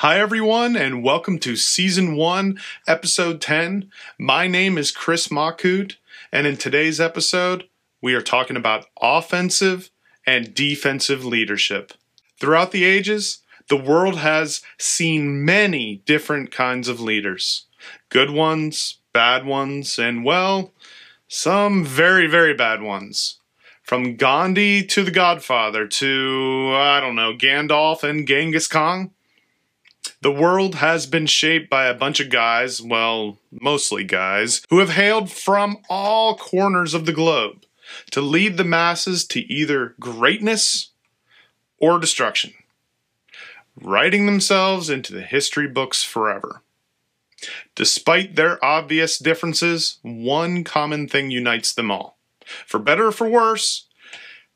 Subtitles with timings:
[0.00, 3.90] Hi, everyone, and welcome to Season 1, Episode 10.
[4.18, 5.96] My name is Chris Makut,
[6.30, 7.66] and in today's episode,
[8.02, 9.88] we are talking about offensive
[10.26, 11.94] and defensive leadership.
[12.38, 13.38] Throughout the ages,
[13.70, 17.64] the world has seen many different kinds of leaders
[18.10, 20.74] good ones, bad ones, and well,
[21.26, 23.38] some very, very bad ones.
[23.82, 29.12] From Gandhi to the Godfather to, I don't know, Gandalf and Genghis Khan.
[30.22, 34.90] The world has been shaped by a bunch of guys, well, mostly guys, who have
[34.90, 37.64] hailed from all corners of the globe
[38.10, 40.90] to lead the masses to either greatness
[41.78, 42.54] or destruction,
[43.80, 46.62] writing themselves into the history books forever.
[47.74, 52.18] Despite their obvious differences, one common thing unites them all.
[52.66, 53.86] For better or for worse,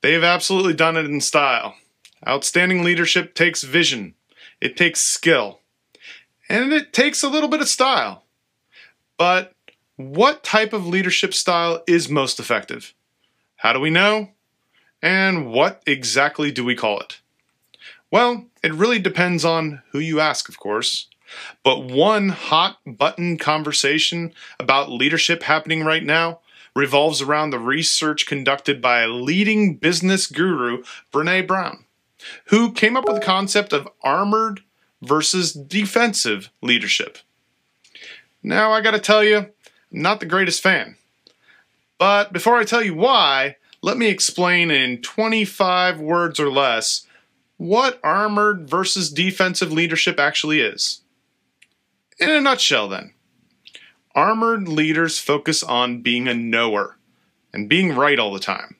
[0.00, 1.76] they've absolutely done it in style.
[2.26, 4.14] Outstanding leadership takes vision,
[4.64, 5.60] it takes skill,
[6.48, 8.24] and it takes a little bit of style.
[9.18, 9.52] But
[9.96, 12.94] what type of leadership style is most effective?
[13.56, 14.30] How do we know?
[15.02, 17.20] And what exactly do we call it?
[18.10, 21.08] Well, it really depends on who you ask, of course.
[21.62, 26.40] But one hot button conversation about leadership happening right now
[26.74, 31.84] revolves around the research conducted by leading business guru, Brene Brown,
[32.46, 34.62] who came up with the concept of armored
[35.02, 37.18] versus defensive leadership.
[38.42, 39.52] Now, I gotta tell you, I'm
[39.90, 40.96] not the greatest fan.
[41.98, 47.06] But before I tell you why, let me explain in 25 words or less
[47.56, 51.02] what armored versus defensive leadership actually is.
[52.18, 53.12] In a nutshell, then,
[54.14, 56.96] armored leaders focus on being a knower
[57.52, 58.76] and being right all the time,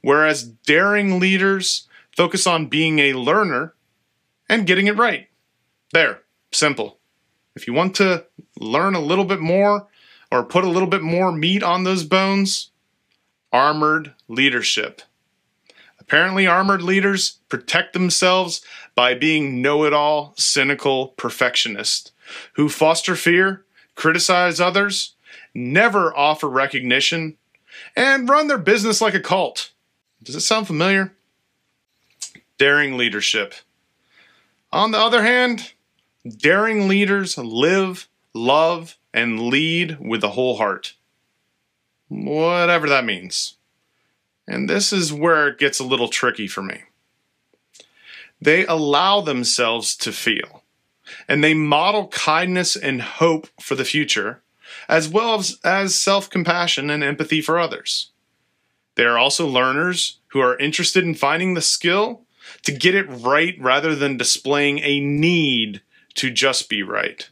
[0.00, 3.74] whereas daring leaders focus on being a learner
[4.48, 5.28] and getting it right.
[5.92, 6.98] There, simple.
[7.54, 8.26] If you want to
[8.58, 9.86] learn a little bit more
[10.30, 12.70] or put a little bit more meat on those bones,
[13.52, 15.02] armored leadership.
[16.00, 18.64] Apparently, armored leaders protect themselves
[18.94, 22.12] by being know it all, cynical perfectionists
[22.54, 23.64] who foster fear,
[23.94, 25.14] criticize others,
[25.54, 27.36] never offer recognition,
[27.96, 29.72] and run their business like a cult.
[30.22, 31.15] Does it sound familiar?
[32.58, 33.54] Daring leadership.
[34.72, 35.72] On the other hand,
[36.26, 40.94] daring leaders live, love, and lead with the whole heart.
[42.08, 43.56] Whatever that means.
[44.46, 46.82] And this is where it gets a little tricky for me.
[48.40, 50.62] They allow themselves to feel
[51.28, 54.42] and they model kindness and hope for the future,
[54.88, 58.10] as well as, as self compassion and empathy for others.
[58.94, 62.22] They are also learners who are interested in finding the skill
[62.62, 65.82] to get it right rather than displaying a need
[66.14, 67.28] to just be right.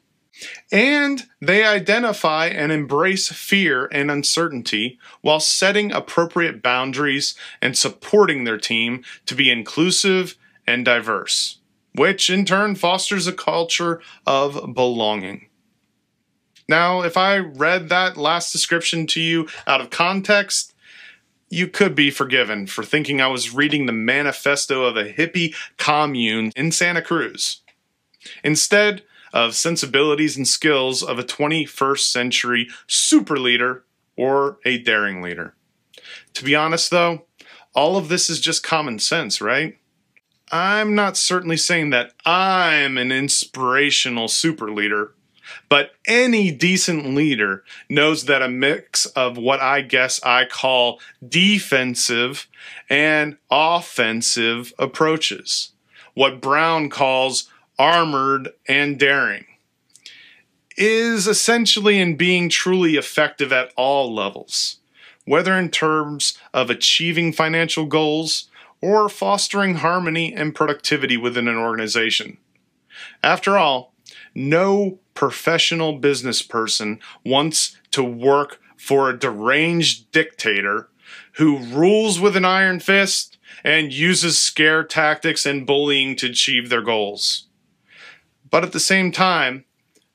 [0.72, 8.58] And they identify and embrace fear and uncertainty while setting appropriate boundaries and supporting their
[8.58, 10.36] team to be inclusive
[10.66, 11.58] and diverse
[11.94, 15.48] which in turn fosters a culture of belonging.
[16.68, 20.73] Now, if I read that last description to you out of context,
[21.48, 26.52] you could be forgiven for thinking I was reading the manifesto of a hippie commune
[26.56, 27.62] in Santa Cruz.
[28.42, 33.84] Instead of sensibilities and skills of a 21st century super leader
[34.16, 35.54] or a daring leader.
[36.34, 37.26] To be honest, though,
[37.74, 39.76] all of this is just common sense, right?
[40.52, 45.14] I'm not certainly saying that I'm an inspirational super leader,
[45.68, 52.46] but any decent leader knows that a mix of what I guess I call defensive
[52.88, 55.72] and offensive approaches,
[56.14, 59.46] what Brown calls armored and daring,
[60.76, 64.78] is essentially in being truly effective at all levels,
[65.24, 68.48] whether in terms of achieving financial goals
[68.80, 72.36] or fostering harmony and productivity within an organization.
[73.22, 73.94] After all,
[74.34, 80.88] no professional business person wants to work for a deranged dictator
[81.34, 86.82] who rules with an iron fist and uses scare tactics and bullying to achieve their
[86.82, 87.46] goals.
[88.50, 89.64] But at the same time,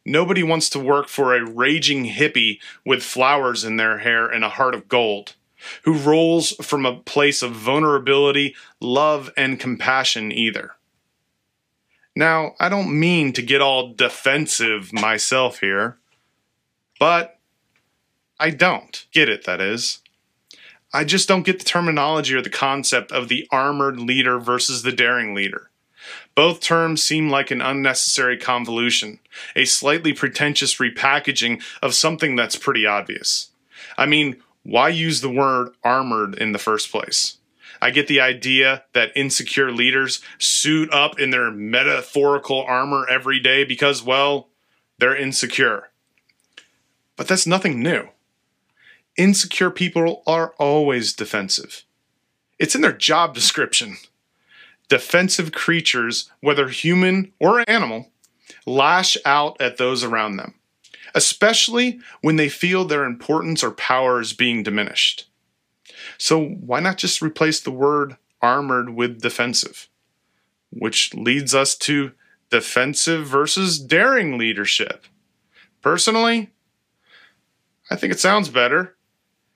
[0.06, 4.50] nobody wants to work for a raging hippie with flowers in their hair and a
[4.50, 5.36] heart of gold
[5.84, 10.76] who rolls from a place of vulnerability, love, and compassion either.
[12.16, 15.98] Now, I don't mean to get all defensive myself here,
[17.00, 17.40] but
[18.40, 20.00] I don't get it, that is.
[20.94, 24.92] I just don't get the terminology or the concept of the armored leader versus the
[24.92, 25.70] daring leader.
[26.36, 29.20] Both terms seem like an unnecessary convolution,
[29.56, 33.50] a slightly pretentious repackaging of something that's pretty obvious.
[33.98, 37.38] I mean, why use the word armored in the first place?
[37.82, 43.64] I get the idea that insecure leaders suit up in their metaphorical armor every day
[43.64, 44.50] because, well,
[44.98, 45.90] they're insecure.
[47.16, 48.10] But that's nothing new.
[49.18, 51.84] Insecure people are always defensive.
[52.58, 53.98] It's in their job description.
[54.90, 58.12] Defensive creatures, whether human or animal,
[58.66, 60.56] lash out at those around them,
[61.14, 65.29] especially when they feel their importance or power is being diminished.
[66.20, 69.88] So, why not just replace the word armored with defensive?
[70.70, 72.12] Which leads us to
[72.50, 75.06] defensive versus daring leadership.
[75.82, 76.52] Personally,
[77.90, 78.96] I think it sounds better.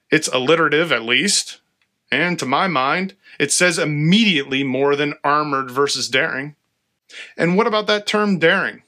[0.10, 1.60] It's alliterative, at least.
[2.10, 6.56] And to my mind, it says immediately more than armored versus daring.
[7.36, 8.83] And what about that term daring?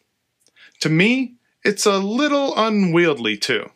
[0.79, 3.71] To me, it's a little unwieldy too.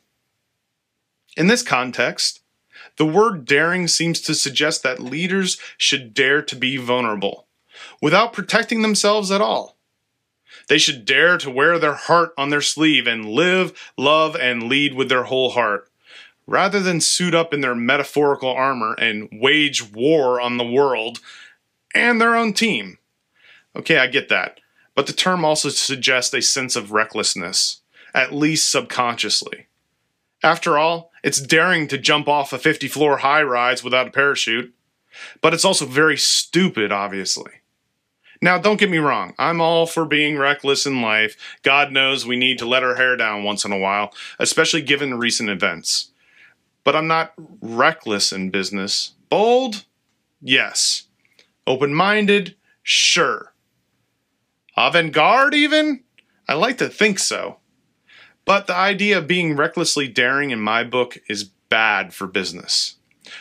[1.36, 2.39] In this context,
[3.00, 7.48] the word daring seems to suggest that leaders should dare to be vulnerable
[8.02, 9.78] without protecting themselves at all.
[10.68, 14.94] They should dare to wear their heart on their sleeve and live, love, and lead
[14.94, 15.90] with their whole heart,
[16.46, 21.20] rather than suit up in their metaphorical armor and wage war on the world
[21.96, 22.98] and their own team.
[23.78, 24.60] Okay, I get that,
[24.94, 27.80] but the term also suggests a sense of recklessness,
[28.14, 29.68] at least subconsciously.
[30.44, 34.74] After all, it's daring to jump off a 50 floor high rise without a parachute,
[35.42, 37.52] but it's also very stupid, obviously.
[38.42, 41.36] Now, don't get me wrong, I'm all for being reckless in life.
[41.62, 45.16] God knows we need to let our hair down once in a while, especially given
[45.16, 46.12] recent events.
[46.86, 49.12] But I'm not reckless in business.
[49.30, 49.86] Bold?
[50.42, 51.04] Yes.
[51.68, 52.56] Open minded?
[52.82, 53.54] Sure.
[54.78, 56.04] Avant garde, even?
[56.48, 57.59] I like to think so.
[58.46, 62.96] But the idea of being recklessly daring in my book is bad for business.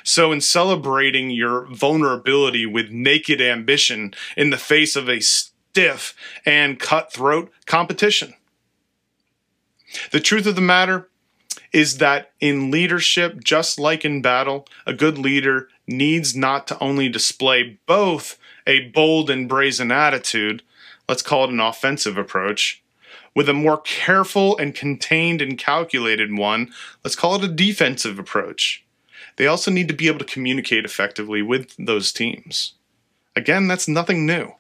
[0.05, 6.15] So, in celebrating your vulnerability with naked ambition in the face of a stiff
[6.45, 8.35] and cutthroat competition,
[10.13, 11.09] the truth of the matter
[11.73, 17.09] is that in leadership, just like in battle, a good leader needs not to only
[17.09, 20.63] display both a bold and brazen attitude,
[21.09, 22.83] let's call it an offensive approach,
[23.39, 26.71] with a more careful and contained and calculated one,
[27.03, 28.85] let's call it a defensive approach
[29.39, 32.75] they also need to be able to communicate effectively with those teams.
[33.35, 34.53] Again, that's nothing new.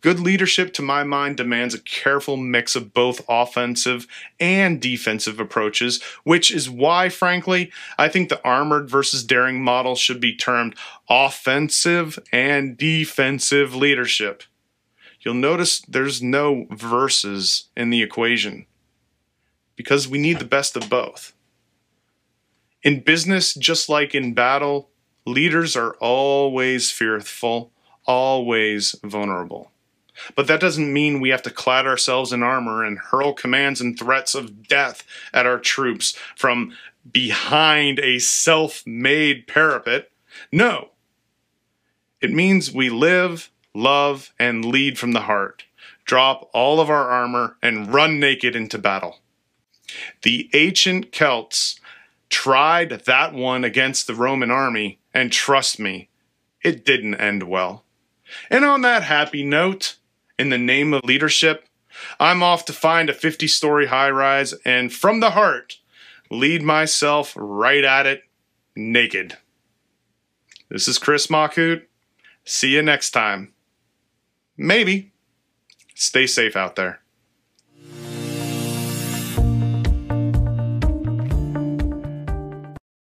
[0.00, 4.08] Good leadership, to my mind, demands a careful mix of both offensive
[4.40, 10.20] and defensive approaches, which is why, frankly, I think the armored versus daring model should
[10.20, 10.74] be termed
[11.08, 14.42] offensive and defensive leadership.
[15.22, 18.66] You'll notice there's no verses in the equation
[19.76, 21.32] because we need the best of both.
[22.82, 24.90] In business, just like in battle,
[25.24, 27.70] leaders are always fearful,
[28.04, 29.70] always vulnerable.
[30.34, 33.96] But that doesn't mean we have to clad ourselves in armor and hurl commands and
[33.96, 36.72] threats of death at our troops from
[37.10, 40.10] behind a self made parapet.
[40.50, 40.90] No.
[42.20, 45.64] It means we live, love, and lead from the heart,
[46.04, 49.18] drop all of our armor, and run naked into battle.
[50.22, 51.80] The ancient Celts
[52.28, 56.08] tried that one against the Roman army, and trust me,
[56.62, 57.84] it didn't end well.
[58.50, 59.96] And on that happy note,
[60.38, 61.68] in the name of leadership,
[62.18, 65.78] I'm off to find a 50 story high rise and from the heart,
[66.30, 68.22] lead myself right at it
[68.74, 69.36] naked.
[70.70, 71.82] This is Chris Makut.
[72.44, 73.52] See you next time.
[74.62, 75.10] Maybe.
[75.94, 77.01] Stay safe out there.